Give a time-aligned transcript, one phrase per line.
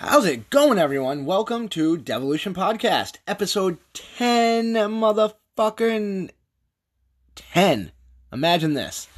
[0.00, 1.24] How's it going, everyone?
[1.24, 6.30] Welcome to Devolution Podcast, episode 10, motherfucking
[7.34, 7.92] 10.
[8.32, 9.08] Imagine this.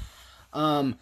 [0.54, 0.96] Um,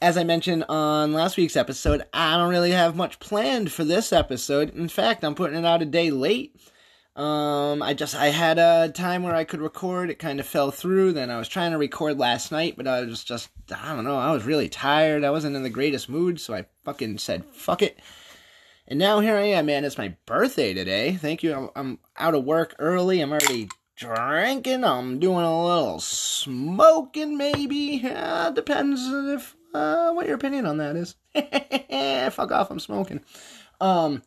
[0.00, 4.12] as I mentioned on last week's episode, I don't really have much planned for this
[4.12, 4.72] episode.
[4.76, 6.60] In fact, I'm putting it out a day late.
[7.16, 10.10] Um, I just I had a time where I could record.
[10.10, 11.14] It kind of fell through.
[11.14, 14.16] Then I was trying to record last night, but I was just I don't know.
[14.16, 15.24] I was really tired.
[15.24, 17.98] I wasn't in the greatest mood, so I fucking said fuck it.
[18.90, 19.84] And now here I am, man.
[19.84, 21.12] It's my birthday today.
[21.12, 21.54] Thank you.
[21.54, 23.20] I'm, I'm out of work early.
[23.20, 24.82] I'm already drinking.
[24.82, 28.02] I'm doing a little smoking, maybe.
[28.04, 31.14] Uh, depends if uh, what your opinion on that is.
[32.34, 32.72] Fuck off.
[32.72, 33.20] I'm smoking.
[33.80, 34.24] Um,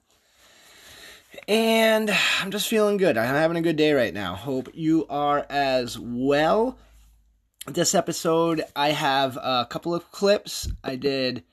[1.46, 2.10] and
[2.40, 3.18] I'm just feeling good.
[3.18, 4.34] I'm having a good day right now.
[4.36, 6.78] Hope you are as well.
[7.68, 10.72] This episode, I have a couple of clips.
[10.86, 11.44] I did.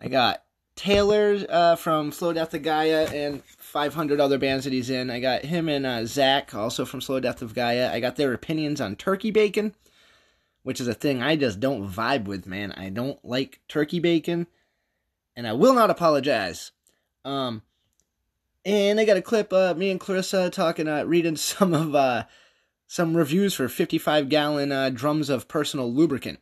[0.00, 0.42] I got
[0.78, 5.10] Taylor uh, from Slow Death of Gaia and 500 other bands that he's in.
[5.10, 7.92] I got him and uh, Zac, also from Slow Death of Gaia.
[7.92, 9.74] I got their opinions on turkey bacon,
[10.62, 12.70] which is a thing I just don't vibe with, man.
[12.70, 14.46] I don't like turkey bacon,
[15.34, 16.70] and I will not apologize.
[17.24, 17.62] Um,
[18.64, 22.22] and I got a clip of me and Clarissa talking, uh, reading some of uh,
[22.86, 26.38] some reviews for 55 gallon uh, drums of personal lubricant.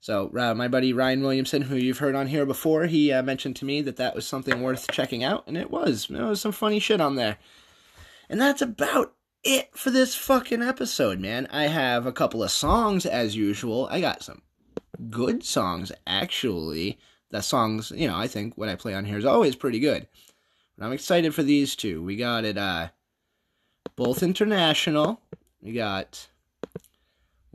[0.00, 3.56] So, uh, my buddy Ryan Williamson, who you've heard on here before, he uh, mentioned
[3.56, 6.06] to me that that was something worth checking out, and it was.
[6.08, 7.38] There was some funny shit on there.
[8.28, 11.46] And that's about it for this fucking episode, man.
[11.50, 13.88] I have a couple of songs as usual.
[13.90, 14.42] I got some
[15.10, 16.98] good songs, actually.
[17.30, 20.06] The songs, you know, I think what I play on here is always pretty good.
[20.76, 22.02] But I'm excited for these two.
[22.02, 22.88] We got it, uh,
[23.96, 25.20] both international.
[25.60, 26.28] We got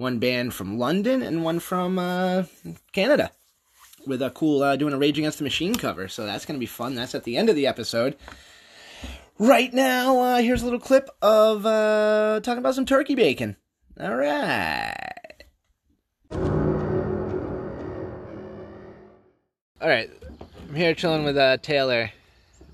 [0.02, 2.44] one band from London and one from uh,
[2.92, 3.32] Canada
[4.08, 6.08] with a cool uh, doing a Rage Against the Machine cover.
[6.08, 6.96] So that's going to be fun.
[6.96, 8.18] That's at the end of the episode.
[9.38, 13.56] Right now, uh, here's a little clip of uh, talking about some turkey bacon.
[14.00, 14.94] All right.
[19.82, 20.10] All right.
[20.70, 22.12] I'm here chilling with uh, Taylor,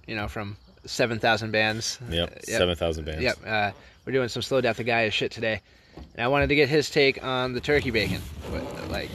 [0.08, 2.00] you know, from 7,000 bands.
[2.10, 3.22] Yep, Uh, seven thousand bands.
[3.24, 3.38] Yep.
[3.46, 3.72] Uh,
[4.06, 5.62] we're doing some slow death of Gaia shit today.
[6.16, 8.22] And I wanted to get his take on the turkey bacon.
[8.52, 9.10] But, like,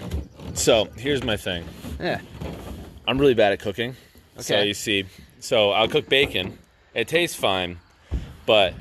[0.55, 1.65] So here's my thing.
[2.01, 2.21] yeah.
[3.07, 3.97] I'm really bad at cooking.
[4.37, 4.43] Okay.
[4.43, 5.05] So you see,
[5.41, 6.57] so I'll cook bacon.
[6.95, 7.79] It tastes fine,
[8.47, 8.75] but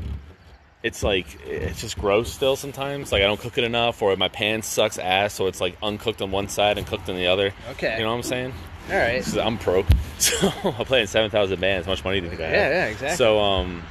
[0.83, 3.11] it's like it's just gross still sometimes.
[3.11, 6.21] Like I don't cook it enough, or my pan sucks ass, so it's like uncooked
[6.21, 7.51] on one side and cooked on the other.
[7.71, 7.97] Okay.
[7.97, 8.53] You know what I'm saying?
[8.91, 9.37] All right.
[9.37, 9.85] I'm broke,
[10.19, 11.85] so I'm playing seven thousand bands.
[11.87, 12.53] How much money do you think I have?
[12.55, 13.17] Yeah, yeah, exactly.
[13.17, 13.81] So um,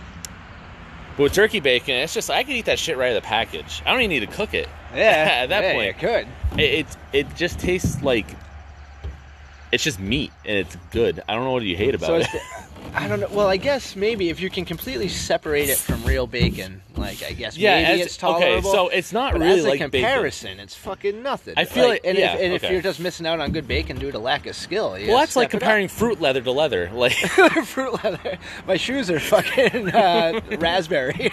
[1.20, 3.26] but with turkey bacon, it's just I can eat that shit right out of the
[3.26, 3.82] package.
[3.84, 4.70] I don't even need to cook it.
[4.94, 5.00] Yeah.
[5.42, 6.58] At that yeah, point, you could.
[6.58, 8.25] it, it it just tastes like
[9.70, 11.22] it's just meat and it's good.
[11.28, 12.42] I don't know what you hate about So it.
[12.94, 13.28] I don't know.
[13.30, 17.33] Well, I guess maybe if you can completely separate it from real bacon, like I
[17.33, 18.59] guess Yeah, maybe as- it's tolerable.
[18.59, 19.91] okay, so it's not but really as a like bacon.
[19.91, 21.55] comparison, it's fucking nothing.
[21.56, 23.99] I feel like- and, yeah, if, and if you're just missing out on good bacon
[23.99, 25.60] due to lack of skill, you well, that's like step it up.
[25.62, 26.91] comparing fruit leather to leather.
[27.00, 27.12] Like,
[27.65, 28.39] fruit leather.
[28.66, 31.31] My shoes are fucking uh, raspberry.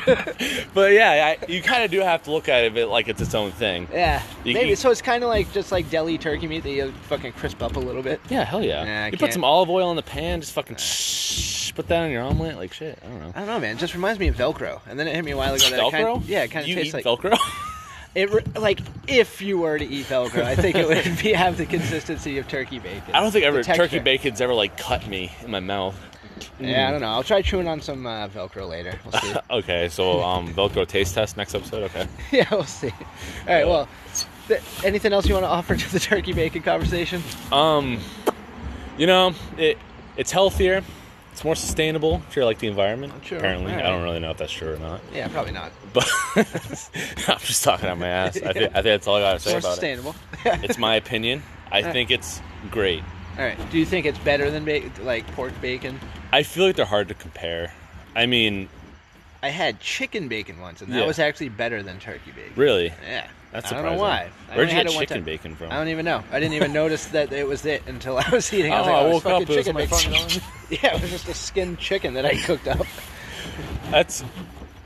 [0.73, 3.35] but yeah, I, you kind of do have to look at it like it's its
[3.35, 3.87] own thing.
[3.91, 4.69] yeah, You- maybe.
[4.69, 7.61] you- so it's kind of like just like deli turkey meat that you fucking crisp
[7.61, 8.21] up a little bit.
[8.29, 8.83] Yeah, hell yeah.
[8.83, 9.19] Nah, you can't.
[9.19, 12.55] put some olive oil in the pan, just fucking shh, put that on your omelet,
[12.57, 12.97] like shit.
[13.03, 13.31] I don't know.
[13.35, 13.75] I don't know, man.
[13.75, 14.81] It just reminds me of Velcro.
[14.87, 15.91] And then it hit me a while that Velcro?
[16.15, 17.37] kind yeah, it kind of you tastes eat like Velcro.
[18.15, 18.57] it.
[18.59, 22.37] Like if you were to eat Velcro, I think it would be have the consistency
[22.37, 23.13] of turkey bacon.
[23.13, 25.95] I don't think ever turkey bacon's ever like cut me in my mouth.
[26.59, 27.07] Yeah, I don't know.
[27.07, 28.99] I'll try chewing on some uh, Velcro later.
[29.03, 29.33] We'll see.
[29.49, 31.83] Okay, so um, Velcro taste test next episode.
[31.83, 32.07] Okay.
[32.31, 32.91] yeah, we'll see.
[33.47, 33.67] All right.
[33.67, 33.87] Well,
[34.47, 37.23] th- anything else you want to offer to the turkey bacon conversation?
[37.51, 37.99] Um,
[38.97, 39.77] you know, it
[40.15, 40.83] it's healthier.
[41.37, 43.13] It's more sustainable for like the environment.
[43.23, 43.85] Sure, Apparently, alright.
[43.85, 45.01] I don't really know if that's true or not.
[45.13, 45.71] Yeah, probably not.
[45.93, 48.37] But I'm just talking out my ass.
[48.37, 50.15] I, think, I think that's all I gotta say More about sustainable.
[50.43, 50.63] it.
[50.63, 51.43] It's my opinion.
[51.71, 51.93] I Alright.
[51.93, 53.03] think it's great.
[53.37, 53.55] All right.
[53.69, 55.99] Do you think it's better than ba- like pork bacon?
[56.33, 57.71] I feel like they're hard to compare.
[58.15, 58.67] I mean,
[59.43, 61.05] I had chicken bacon once, and that Yeah.
[61.05, 62.53] was actually better than turkey bacon.
[62.55, 63.27] really, Yeah.
[63.51, 64.29] That's I don't know why.
[64.51, 65.71] I Where'd you get chicken bacon from?
[65.71, 66.23] I don't even know.
[66.31, 68.73] I didn't even notice that it was it until I was eating.
[68.73, 69.85] I oh, was Oh, like, I oh, woke it's fucking up, it was chicken my
[69.85, 70.29] bacon.
[70.41, 70.43] phone
[70.91, 72.85] yeah, it was just a skinned chicken that I cooked up.
[73.91, 74.23] That's.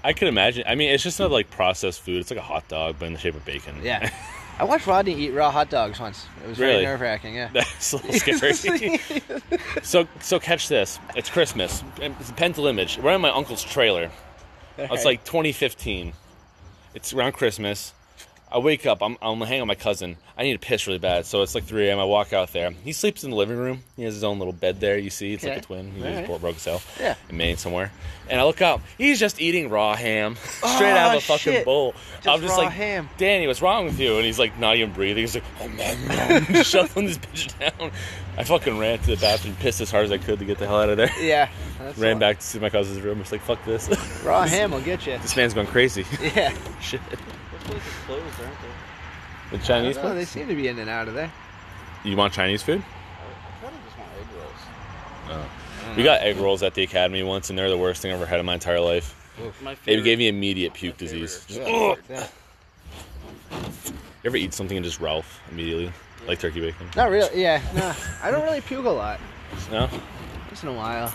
[0.03, 0.63] I could imagine.
[0.67, 2.21] I mean, it's just not like processed food.
[2.21, 3.75] It's like a hot dog, but in the shape of bacon.
[3.83, 4.09] Yeah.
[4.59, 6.25] I watched Rodney eat raw hot dogs once.
[6.43, 6.85] It was very Really?
[6.85, 7.35] nerve wracking.
[7.35, 7.49] Yeah.
[7.53, 8.99] That's a little scary.
[9.81, 10.99] so, so catch this.
[11.15, 11.83] It's Christmas.
[11.99, 12.99] It's a pencil image.
[12.99, 14.11] We're in my uncle's trailer.
[14.77, 16.13] It's like 2015.
[16.93, 17.93] It's around Christmas.
[18.51, 19.01] I wake up.
[19.01, 20.17] I'm, I'm hanging with my cousin.
[20.37, 21.25] I need to piss really bad.
[21.25, 21.99] So it's like 3 a.m.
[21.99, 22.71] I walk out there.
[22.71, 23.83] He sleeps in the living room.
[23.95, 24.97] He has his own little bed there.
[24.97, 25.91] You see, it's like a twin.
[25.93, 26.41] He's right.
[26.41, 27.15] broke cell Yeah.
[27.29, 27.91] in Maine somewhere.
[28.29, 28.81] And I look up.
[28.97, 31.93] He's just eating raw ham straight out of Oh, a fucking bowl.
[32.23, 33.09] Just I'm just like, ham.
[33.17, 34.15] Danny, what's wrong with you?
[34.17, 35.21] And he's like not even breathing.
[35.23, 36.63] He's like, oh man, man.
[36.63, 37.91] shuffling this bitch down.
[38.37, 40.67] I fucking ran to the bathroom, pissed as hard as I could to get the
[40.67, 41.11] hell out of there.
[41.19, 41.49] Yeah.
[41.97, 43.17] Ran back to see my cousin's room.
[43.17, 43.89] I was like, fuck this.
[44.23, 45.17] Raw ham will get you.
[45.19, 46.05] this man's going crazy.
[46.21, 46.53] Yeah.
[46.81, 47.01] Shit.
[47.67, 48.55] Those places closed, aren't
[49.51, 49.57] they?
[49.57, 51.31] The Chinese oh, No, they seem to be in and out of there.
[52.03, 52.81] You want Chinese food?
[52.83, 55.45] I kind of just want egg rolls.
[55.89, 55.95] Oh.
[55.97, 58.25] We got egg rolls at the academy once, and they're the worst thing I've ever
[58.25, 59.15] had in my entire life.
[59.61, 60.03] My They favorite.
[60.03, 61.43] gave me immediate puke disease.
[61.47, 62.27] Just- Yeah.
[64.23, 65.91] You ever eat something and just Ralph immediately,
[66.27, 66.87] like turkey bacon?
[66.95, 67.41] Not really.
[67.41, 67.59] Yeah.
[67.73, 69.19] No, I don't really puke a lot.
[69.71, 69.89] No.
[70.47, 71.11] Once in a while.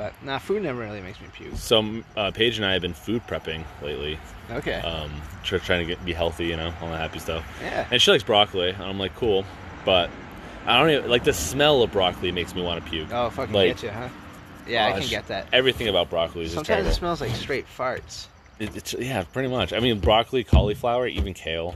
[0.00, 1.54] But nah, food never really makes me puke.
[1.56, 4.18] So uh, Paige and I have been food prepping lately,
[4.50, 4.76] Okay.
[4.76, 5.10] um,
[5.42, 7.44] tr- trying to get be healthy, you know, all that happy stuff.
[7.60, 7.86] yeah.
[7.90, 9.44] And she likes broccoli, and I'm like, cool,
[9.84, 10.08] but
[10.64, 13.12] I don't even like the smell of broccoli makes me want to puke.
[13.12, 14.08] Oh, fucking like, get you, huh?
[14.66, 15.48] Yeah, I can get that.
[15.52, 18.28] Everything about broccoli is Sometimes it smells like straight farts.
[18.58, 19.74] It, it's yeah, pretty much.
[19.74, 21.74] I mean, broccoli, cauliflower, even kale.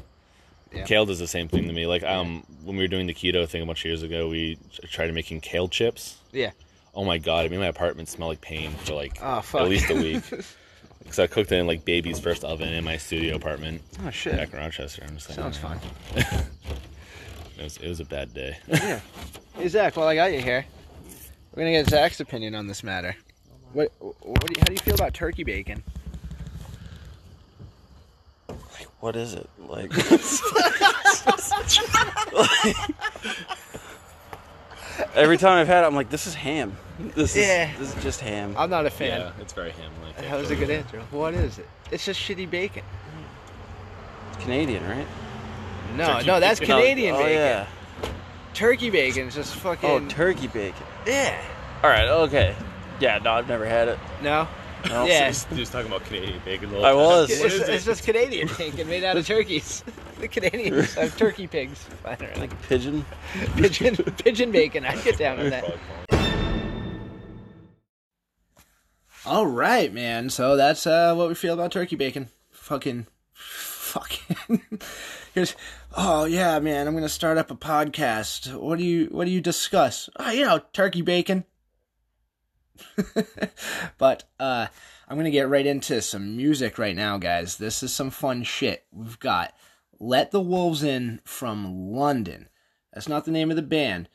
[0.72, 0.84] Yeah.
[0.84, 1.86] Kale does the same thing to me.
[1.86, 4.56] Like um, when we were doing the keto thing a bunch of years ago, we
[4.90, 6.16] tried making kale chips.
[6.32, 6.52] Yeah.
[6.96, 7.44] Oh my god!
[7.44, 10.22] I mean, my apartment smelled like pain for like Oh, at least a week.
[11.04, 14.36] Because I cooked it in like baby's first oven in my studio apartment Oh shit.
[14.36, 15.02] back in Rochester.
[15.06, 15.78] I'm just like, Sounds fun.
[17.58, 18.56] It was, it was a bad day.
[18.68, 19.00] yeah.
[19.54, 20.64] Hey Zac, while I got you here,
[21.54, 23.14] we're gonna get Zac's opinion on this matter.
[23.74, 25.84] What, what do you, how do you feel about turkey bacon?
[28.48, 29.48] Like, what is it?
[29.58, 29.92] Like,
[35.14, 36.76] every time I've had it, I'm like, this is ham.
[36.98, 37.70] This is Yeah.
[37.78, 38.54] this is just ham.
[38.56, 39.20] I'm not a fan.
[39.20, 40.16] yeah, it's very ham-like.
[40.16, 41.00] That was a good answer.
[41.10, 41.68] What is it?
[41.90, 42.84] It's just shitty bacon.
[44.40, 45.06] Canadian, right?
[45.96, 46.74] No, Turkey no, that's bacon.
[46.74, 47.32] Oh, Canadian oh, bacon.
[47.32, 47.66] yeah.
[48.52, 49.90] Turkey bacon is just oh, fucking.
[49.90, 50.86] Oh, turkey bacon.
[51.06, 51.40] yeah.
[51.82, 52.08] All right.
[52.08, 52.54] Okay.
[53.00, 53.18] Yeah.
[53.18, 53.98] No, I've never had it.
[54.22, 54.48] No.
[54.88, 55.06] No.
[55.06, 55.32] Yeah.
[55.32, 56.70] He was talking about Canadian bacon.
[56.70, 56.96] the whole I time.
[56.96, 57.30] was.
[57.30, 57.90] It's, What is it's it?
[57.90, 59.82] just Canadian bacon made out of turkeys.
[60.20, 61.84] The Canadians have turkey pigs.
[62.04, 63.04] I don't know, like Pigeon.
[63.56, 64.86] pigeon, pigeon bacon.
[64.86, 65.74] I'd get down with that.
[69.26, 70.30] All right, man.
[70.30, 72.28] So that's uh, what we feel about turkey bacon.
[72.52, 74.62] Fucking, fucking.
[75.34, 75.56] Here's,
[75.96, 76.86] oh yeah, man.
[76.86, 78.54] I'm gonna start up a podcast.
[78.56, 80.08] What do you, what do you discuss?
[80.18, 81.44] Oh, you know, turkey bacon.
[83.98, 84.66] but uh,
[85.08, 87.56] I'm gonna get right into some music right now, guys.
[87.56, 88.84] This is some fun shit.
[88.92, 89.54] We've got
[89.98, 92.48] "Let the Wolves In" from London.
[92.92, 94.08] That's not the name of the band.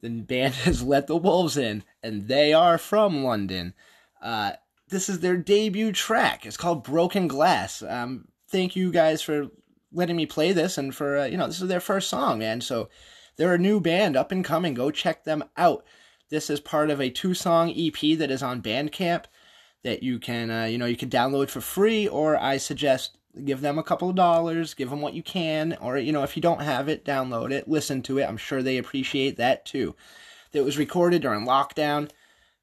[0.00, 3.74] The band is Let the Wolves In, and they are from London.
[4.20, 4.52] Uh,
[4.88, 6.44] this is their debut track.
[6.46, 7.82] It's called Broken Glass.
[7.82, 9.48] Um, thank you guys for
[9.92, 12.60] letting me play this, and for uh, you know, this is their first song, man.
[12.60, 12.88] So
[13.36, 14.74] they're a new band, up and coming.
[14.74, 15.84] Go check them out.
[16.30, 19.24] This is part of a two-song EP that is on Bandcamp
[19.82, 23.60] that you can, uh, you know, you can download for free, or I suggest give
[23.60, 26.42] them a couple of dollars, give them what you can, or you know, if you
[26.42, 28.24] don't have it, download it, listen to it.
[28.24, 29.94] I'm sure they appreciate that too.
[30.52, 32.10] That was recorded during lockdown.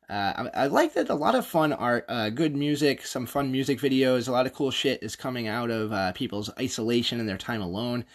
[0.09, 3.51] Uh, I, I like that a lot of fun art, uh, good music, some fun
[3.51, 7.29] music videos, a lot of cool shit is coming out of uh, people's isolation and
[7.29, 8.05] their time alone.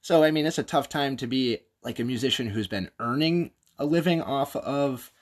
[0.00, 3.50] So, I mean, it's a tough time to be like a musician who's been earning
[3.78, 5.12] a living off of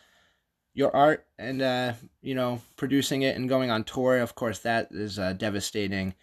[0.74, 4.18] your art and, uh, you know, producing it and going on tour.
[4.18, 6.14] Of course, that is uh, devastating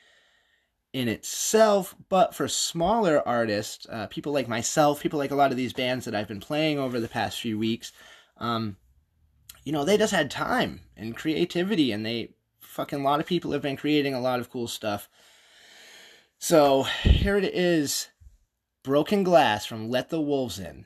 [0.91, 1.95] in itself.
[2.09, 6.05] But for smaller artists, uh, people like myself, people like a lot of these bands
[6.05, 7.91] that I've been playing over the past few weeks,
[8.37, 8.77] um,
[9.63, 13.51] you know, they just had time and creativity, and they fucking a lot of people
[13.51, 15.09] have been creating a lot of cool stuff.
[16.39, 18.07] So here it is
[18.81, 20.85] Broken Glass from Let the Wolves In.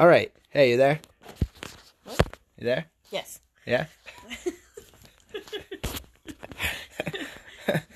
[0.00, 0.32] All right.
[0.48, 0.98] Hey, you there?
[2.04, 2.18] What?
[2.56, 2.86] You there?
[3.10, 3.40] Yes.
[3.66, 3.84] Yeah.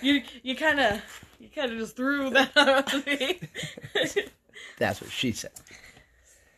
[0.02, 1.00] You you kind of
[1.40, 3.40] you kind of just threw that out on me.
[4.78, 5.52] That's what she said.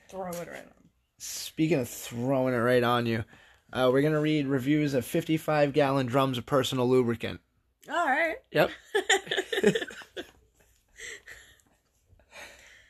[0.08, 0.88] Throw it right on.
[1.18, 3.24] Speaking of throwing it right on you,
[3.72, 7.40] uh, we're gonna read reviews of 55 gallon drums of personal lubricant.
[7.88, 8.36] All right.
[8.50, 8.70] Yep.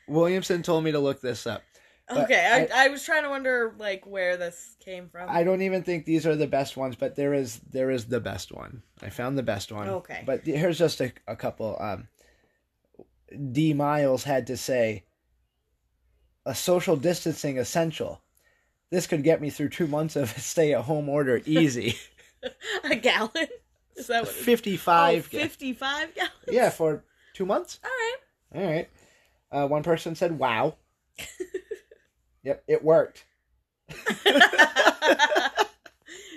[0.07, 1.61] Williamson told me to look this up.
[2.09, 2.67] Okay.
[2.71, 5.29] I, I was trying to wonder like where this came from.
[5.29, 8.21] I don't even think these are the best ones, but there is there is the
[8.21, 8.81] best one.
[9.01, 9.89] I found the best one.
[9.89, 10.23] Okay.
[10.25, 11.75] But here's just a, a couple.
[11.79, 12.07] Um,
[13.51, 13.73] D.
[13.73, 15.03] Miles had to say,
[16.45, 18.21] "A social distancing essential.
[18.89, 21.97] This could get me through two months of stay at home order easy.
[22.85, 23.47] a gallon.
[23.97, 24.29] Is that what?
[24.29, 25.25] It, Fifty oh, five.
[25.25, 26.31] 55 gallons.
[26.47, 27.79] yeah, for two months.
[27.83, 28.15] All right.
[28.55, 28.89] All right.
[29.51, 30.77] Uh, one person said, "Wow."
[32.47, 33.25] yep, it worked.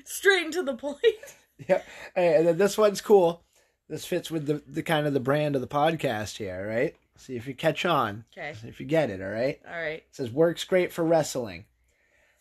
[0.05, 0.99] Straight into the point.
[1.69, 1.87] Yep.
[2.17, 3.45] And then this one's cool.
[3.89, 6.97] This fits with the, the kind of the brand of the podcast here, right?
[7.17, 8.25] See if you catch on.
[8.37, 8.55] Okay.
[8.61, 9.61] See if you get it, all right?
[9.67, 9.99] All right.
[9.99, 11.67] It says works great for wrestling.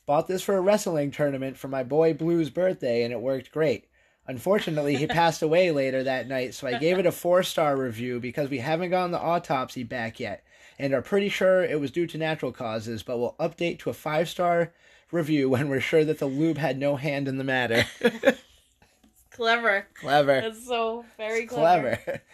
[0.07, 3.85] Bought this for a wrestling tournament for my boy Blue's birthday and it worked great.
[4.25, 8.19] Unfortunately, he passed away later that night, so I gave it a four star review
[8.19, 10.43] because we haven't gotten the autopsy back yet
[10.79, 13.93] and are pretty sure it was due to natural causes, but we'll update to a
[13.93, 14.74] five star
[15.12, 17.86] review when we're sure that the lube had no hand in the matter.
[19.31, 19.88] Clever.
[19.93, 20.41] clever.
[20.41, 21.98] That's so very It's clever.
[22.03, 22.21] clever.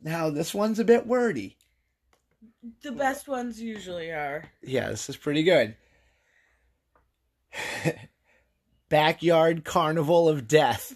[0.00, 1.56] Now, this one's a bit wordy.
[2.82, 4.44] The best ones usually are.
[4.62, 5.74] Yeah, this is pretty good.
[8.88, 10.94] Backyard Carnival of Death.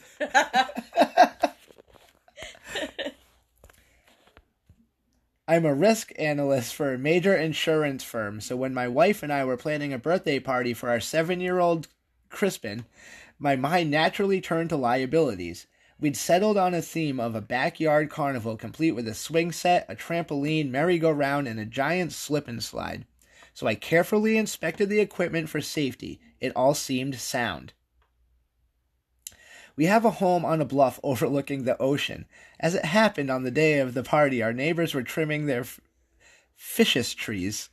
[5.48, 9.44] I'm a risk analyst for a major insurance firm, so when my wife and I
[9.44, 11.88] were planning a birthday party for our seven year old
[12.28, 12.84] Crispin,
[13.40, 15.66] my mind naturally turned to liabilities.
[15.98, 19.96] We'd settled on a theme of a backyard carnival complete with a swing set, a
[19.96, 23.04] trampoline, merry-go-round, and a giant slip and slide.
[23.52, 26.20] So I carefully inspected the equipment for safety.
[26.40, 27.72] It all seemed sound.
[29.76, 32.26] We have a home on a bluff overlooking the ocean.
[32.60, 35.80] As it happened on the day of the party, our neighbors were trimming their f-
[36.54, 37.70] fishes trees.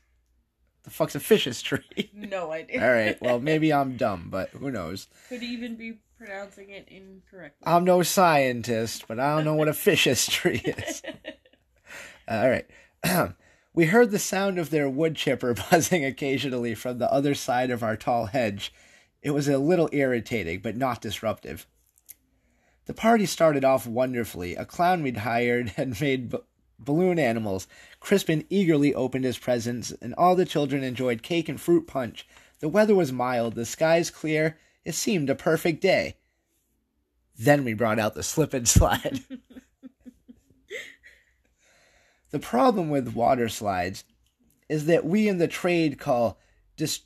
[0.84, 1.84] The fuck's a fishes tree?
[2.14, 2.82] No idea.
[2.82, 5.08] All right, well, maybe I'm dumb, but who knows?
[5.28, 7.64] Could even be pronouncing it incorrectly.
[7.66, 11.02] I'm no scientist, but I don't know what a fishes tree is.
[12.28, 12.66] All right.
[13.74, 17.84] we heard the sound of their wood chipper buzzing occasionally from the other side of
[17.84, 18.74] our tall hedge.
[19.22, 21.66] It was a little irritating, but not disruptive.
[22.90, 24.56] The party started off wonderfully.
[24.56, 26.40] A clown we'd hired had made b-
[26.80, 27.68] balloon animals.
[28.00, 32.28] Crispin eagerly opened his presents, and all the children enjoyed cake and fruit punch.
[32.62, 34.58] The weather was mild, the skies clear.
[34.86, 36.16] It seemed a perfect day.
[37.38, 39.20] Then we brought out the slip and slide.
[42.32, 44.04] the problem with water slides
[44.68, 46.40] is that we in the trade call
[46.76, 47.02] dis-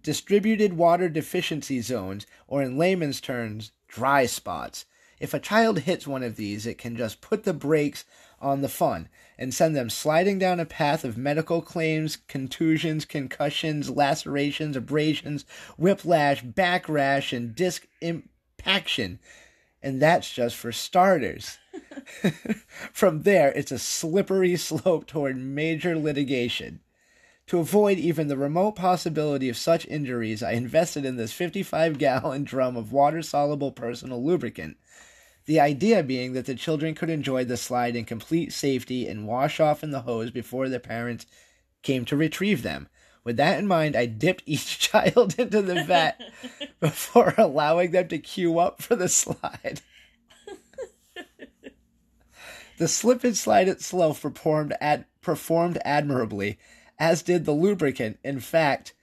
[0.00, 4.84] distributed water deficiency zones, or in layman's terms, dry spots.
[5.20, 8.04] If a child hits one of these, it can just put the brakes
[8.40, 13.90] on the fun and send them sliding down a path of medical claims, contusions, concussions,
[13.90, 15.44] lacerations, abrasions,
[15.76, 19.18] whiplash, back rash, and disc impaction.
[19.82, 21.58] And that's just for starters.
[22.92, 26.80] From there, it's a slippery slope toward major litigation.
[27.48, 32.44] To avoid even the remote possibility of such injuries, I invested in this 55 gallon
[32.44, 34.78] drum of water soluble personal lubricant.
[35.46, 39.60] The idea being that the children could enjoy the slide in complete safety and wash
[39.60, 41.26] off in the hose before their parents
[41.82, 42.88] came to retrieve them.
[43.24, 46.18] With that in mind, I dipped each child into the vat
[46.80, 49.82] before allowing them to queue up for the slide.
[52.76, 56.58] The slip and slide itself performed ad- performed admirably,
[57.04, 58.18] as did the lubricant.
[58.24, 58.94] In fact,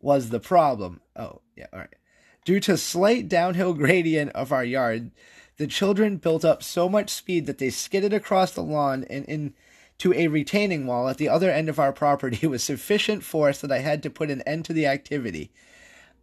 [0.00, 1.02] was the problem.
[1.14, 1.94] Oh, yeah, all right.
[2.46, 5.10] Due to slight downhill gradient of our yard,
[5.58, 10.14] the children built up so much speed that they skidded across the lawn and into
[10.14, 13.80] a retaining wall at the other end of our property with sufficient force that I
[13.80, 15.52] had to put an end to the activity.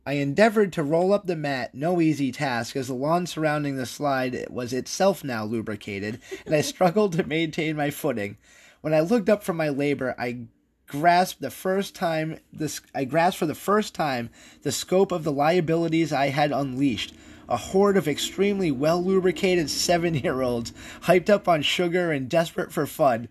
[0.08, 3.86] I endeavored to roll up the mat, no easy task, as the lawn surrounding the
[3.86, 8.38] slide was itself now lubricated, and I struggled to maintain my footing.
[8.82, 10.48] When I looked up from my labor, I
[10.90, 14.30] grasped the first time this I grasped for the first time
[14.64, 17.14] the scope of the liabilities I had unleashed.
[17.48, 22.74] A horde of extremely well lubricated seven year olds, hyped up on sugar and desperate
[22.74, 23.30] for fun.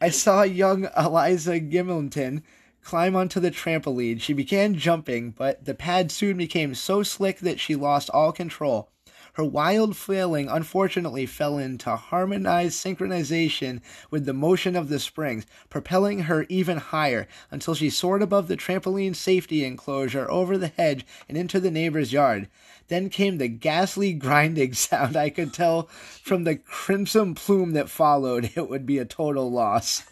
[0.00, 2.42] I saw young Eliza Gimmelton
[2.82, 4.20] climb onto the trampoline.
[4.20, 8.90] She began jumping, but the pad soon became so slick that she lost all control.
[9.34, 16.20] Her wild flailing unfortunately fell into harmonized synchronization with the motion of the springs, propelling
[16.20, 21.36] her even higher until she soared above the trampoline safety enclosure over the hedge and
[21.36, 22.48] into the neighbor's yard.
[22.86, 25.16] Then came the ghastly grinding sound.
[25.16, 25.88] I could tell
[26.22, 30.04] from the crimson plume that followed it would be a total loss.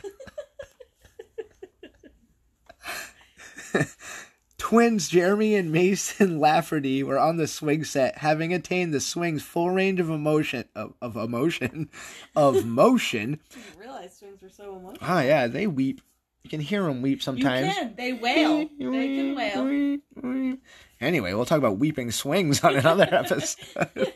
[4.63, 9.71] Twins Jeremy and Mason Lafferty were on the swing set, having attained the swing's full
[9.71, 11.89] range of emotion of, of emotion
[12.37, 13.41] of motion.
[13.51, 14.99] I didn't realize swings were so emotional.
[15.03, 16.01] Ah, yeah, they weep.
[16.45, 17.75] You can hear them weep You sometimes.
[17.75, 17.95] can.
[17.97, 18.59] They wail.
[18.59, 20.59] They can wail.
[21.01, 24.13] Anyway, we'll talk about weeping swings on another episode.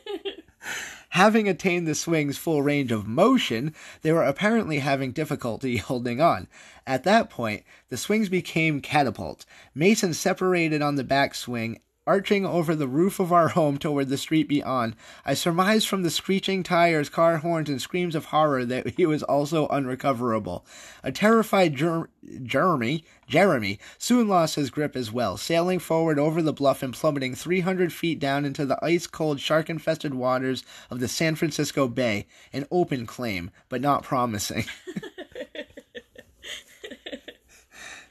[1.11, 6.49] Having attained the swing's full range of motion, they were apparently having difficulty holding on.
[6.87, 9.45] At that point, the swings became catapult.
[9.75, 14.49] Mason separated on the backswing, arching over the roof of our home toward the street
[14.49, 14.95] beyond.
[15.25, 19.23] I surmised from the screeching tires, car horns, and screams of horror that he was
[19.23, 20.65] also unrecoverable.
[21.03, 22.09] A terrified Jer-
[22.43, 27.35] Jeremy, Jeremy soon lost his grip as well, sailing forward over the bluff and plummeting
[27.35, 32.27] 300 feet down into the ice cold, shark infested waters of the San Francisco Bay.
[32.53, 34.65] An open claim, but not promising.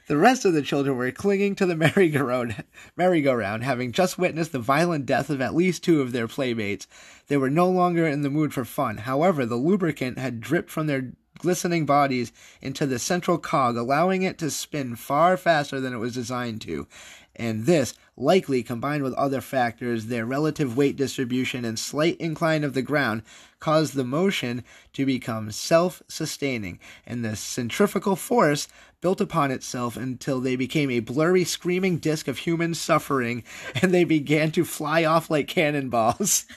[0.06, 2.64] The rest of the children were clinging to the merry-go-round,
[2.96, 6.86] merry-go-round, having just witnessed the violent death of at least two of their playmates.
[7.26, 8.98] They were no longer in the mood for fun.
[8.98, 14.38] However, the lubricant had dripped from their glistening bodies into the central cog, allowing it
[14.38, 16.86] to spin far faster than it was designed to.
[17.34, 22.74] And this, likely combined with other factors, their relative weight distribution and slight incline of
[22.74, 23.22] the ground,
[23.60, 28.68] caused the motion to become self sustaining, and the centrifugal force
[29.00, 33.44] built upon itself until they became a blurry, screaming disk of human suffering,
[33.82, 36.46] and they began to fly off like cannonballs.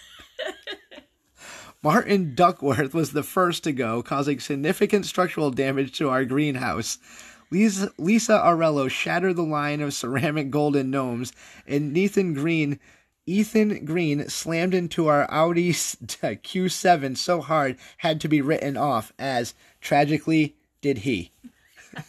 [1.81, 6.97] Martin Duckworth was the first to go, causing significant structural damage to our greenhouse.
[7.51, 11.33] Lisa, Lisa Arello shattered the line of ceramic golden gnomes,
[11.65, 12.79] and Ethan Green,
[13.25, 19.11] Ethan Green slammed into our Audi uh, Q7 so hard had to be written off,
[19.17, 21.31] as tragically did he.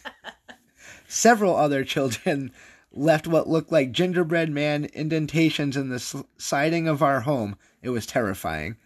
[1.07, 2.51] Several other children
[2.91, 7.57] left what looked like gingerbread man indentations in the siding of our home.
[7.81, 8.77] It was terrifying.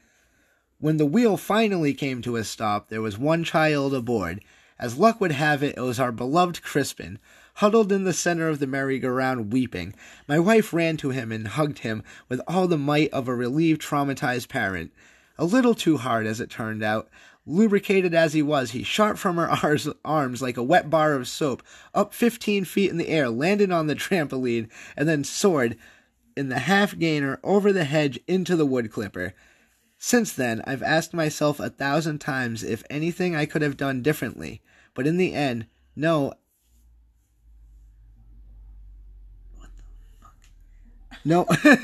[0.80, 4.42] When the wheel finally came to a stop, there was one child aboard.
[4.78, 7.18] As luck would have it, it was our beloved Crispin,
[7.56, 9.96] huddled in the center of the merry-go-round, weeping.
[10.28, 13.82] My wife ran to him and hugged him with all the might of a relieved,
[13.82, 14.92] traumatized parent.
[15.38, 17.10] A little too hard, as it turned out.
[17.46, 19.50] Lubricated as he was, he shot from her
[20.06, 23.88] arms like a wet bar of soap, up fifteen feet in the air, landed on
[23.88, 25.78] the trampoline, and then soared
[26.36, 29.34] in the half gainer over the hedge into the wood clipper.
[29.98, 34.62] Since then, I've asked myself a thousand times if anything I could have done differently,
[34.96, 36.34] but in the end, no.
[41.24, 41.46] No.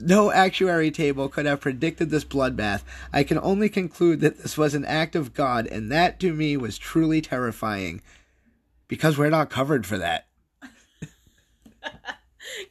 [0.00, 2.82] no actuary table could have predicted this bloodbath.
[3.12, 6.58] I can only conclude that this was an act of God, and that to me
[6.58, 8.02] was truly terrifying.
[8.88, 10.26] Because we're not covered for that.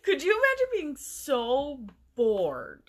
[0.04, 1.80] Could you imagine being so
[2.16, 2.84] bored?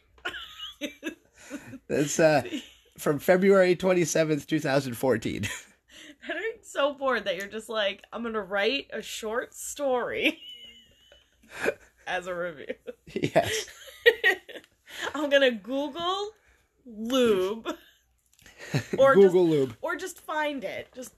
[1.89, 2.43] That's uh,
[3.01, 5.41] from February 27th, 2014.
[5.41, 10.39] Being so bored that you're just like, I'm gonna write a short story
[12.07, 12.75] as a review.
[13.15, 13.67] yes.
[15.15, 16.31] I'm gonna Google
[16.87, 17.67] lube
[18.99, 19.77] or just Google Lube.
[19.81, 20.89] or just find it.
[20.95, 21.15] Just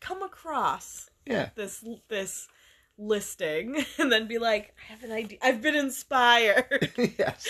[0.00, 1.50] come across Yeah.
[1.54, 2.48] this this
[2.96, 5.38] listing and then be like, I have an idea.
[5.42, 6.90] I've been inspired.
[7.18, 7.48] yes.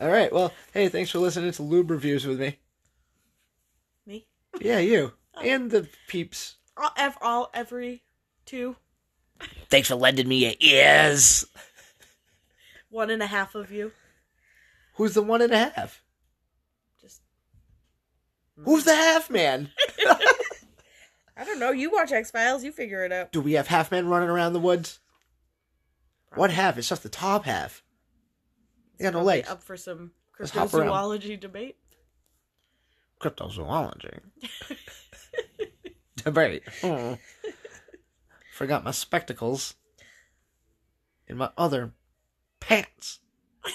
[0.00, 0.32] All right.
[0.32, 2.58] Well, hey, thanks for listening to Lube Reviews with me.
[4.06, 4.26] Me?
[4.60, 5.12] Yeah, you.
[5.32, 5.42] Oh.
[5.42, 6.56] And the peeps.
[6.76, 8.02] All, ev- all every
[8.46, 8.74] two,
[9.68, 11.46] Thanks for lending me your ears.
[12.90, 13.92] one and a half of you.
[14.96, 16.02] Who's the one and a half?
[17.00, 17.22] Just
[18.58, 18.64] mm.
[18.64, 19.70] Who's the half man?
[21.36, 21.70] I don't know.
[21.70, 22.64] You watch X Files.
[22.64, 23.30] You figure it out.
[23.30, 24.98] Do we have half men running around the woods?
[26.34, 26.76] What half?
[26.76, 27.84] It's just the top half.
[29.00, 29.48] Got no legs.
[29.48, 30.88] Up for some Let's hop around.
[30.88, 31.76] cryptozoology debate.
[33.20, 34.20] Cryptozoology.
[36.16, 36.62] Debate.
[36.82, 37.14] Hmm.
[38.54, 39.74] Forgot my spectacles
[41.26, 41.92] in my other
[42.60, 43.20] pants.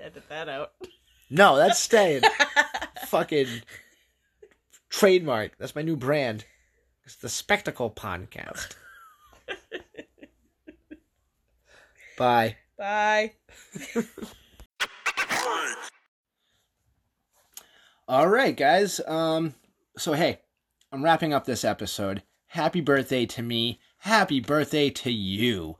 [0.00, 0.72] Edit that out.
[1.30, 2.22] No, that's staying.
[3.06, 3.62] Fucking
[4.88, 5.58] trademark.
[5.58, 6.44] That's my new brand.
[7.04, 8.74] It's the Spectacle Podcast.
[12.16, 12.56] Bye.
[12.80, 13.34] Bye.
[18.08, 19.02] All right, guys.
[19.06, 19.54] Um,
[19.98, 20.40] so hey,
[20.90, 22.22] I'm wrapping up this episode.
[22.46, 23.80] Happy birthday to me.
[23.98, 25.76] Happy birthday to you.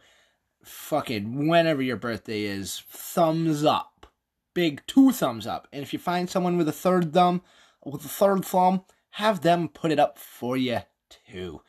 [0.63, 4.07] Fucking whenever your birthday is, thumbs up.
[4.53, 5.69] Big two thumbs up.
[5.73, 7.41] And if you find someone with a third thumb,
[7.83, 11.63] with a third thumb, have them put it up for you too.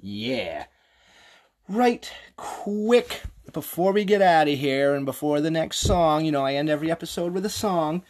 [0.00, 0.66] Yeah.
[1.70, 6.44] Right, quick, before we get out of here and before the next song, you know,
[6.44, 8.02] I end every episode with a song.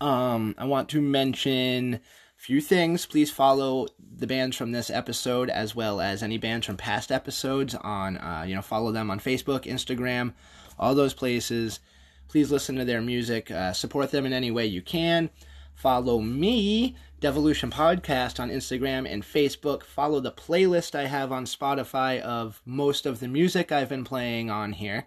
[0.00, 2.00] Um, I want to mention a
[2.36, 3.06] few things.
[3.06, 7.76] Please follow the bands from this episode as well as any bands from past episodes
[7.76, 10.32] on, uh, you know, follow them on Facebook, Instagram,
[10.80, 11.78] all those places.
[12.26, 15.30] Please listen to their music, uh, support them in any way you can.
[15.76, 19.82] Follow me, Devolution Podcast, on Instagram and Facebook.
[19.82, 24.50] Follow the playlist I have on Spotify of most of the music I've been playing
[24.50, 25.06] on here.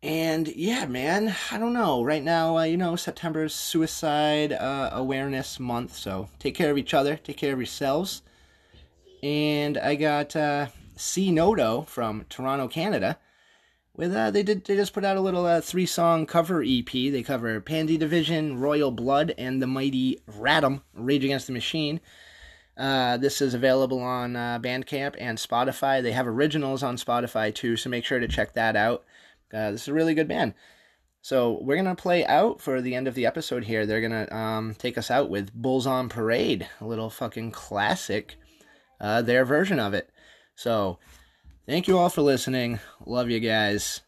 [0.00, 2.04] And yeah, man, I don't know.
[2.04, 6.94] Right now, uh, you know, September's Suicide uh, Awareness Month, so take care of each
[6.94, 8.22] other, take care of yourselves.
[9.24, 13.18] And I got uh, Sea Noto from Toronto, Canada.
[13.96, 16.90] With uh, they did they just put out a little uh, three song cover EP.
[16.90, 22.00] They cover Pansy Division, Royal Blood, and the mighty Radom, Rage Against the Machine.
[22.76, 26.02] Uh, this is available on uh, Bandcamp and Spotify.
[26.02, 29.04] They have originals on Spotify too, so make sure to check that out.
[29.52, 30.52] Uh, this is a really good band.
[31.22, 33.86] So we're gonna play out for the end of the episode here.
[33.86, 38.36] They're gonna um, take us out with Bulls on Parade, a little fucking classic,
[39.00, 40.10] uh, their version of it.
[40.54, 40.98] So
[41.66, 42.80] thank you all for listening.
[43.04, 44.00] Love you guys.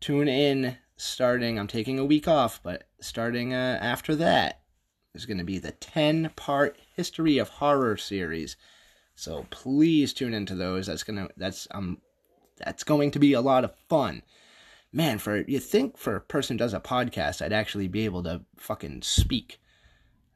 [0.00, 1.58] Tune in starting.
[1.58, 4.62] I'm taking a week off, but starting uh, after that
[5.14, 8.56] is gonna be the 10 part history of horror series.
[9.14, 10.86] So please tune into those.
[10.86, 11.98] That's gonna that's um
[12.56, 14.22] that's going to be a lot of fun
[14.92, 18.22] man, for you think for a person who does a podcast, I'd actually be able
[18.24, 19.60] to fucking speak.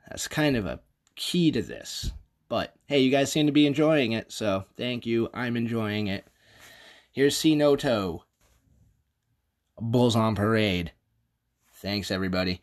[0.08, 0.80] That's kind of a
[1.16, 2.10] key to this.
[2.48, 5.28] But hey, you guys seem to be enjoying it, so thank you.
[5.32, 6.26] I'm enjoying it.
[7.14, 8.24] Here's Sea Noto.
[9.78, 10.92] Bulls on Parade.
[11.74, 12.62] Thanks, everybody.